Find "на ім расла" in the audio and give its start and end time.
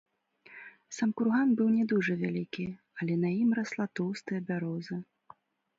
3.27-3.85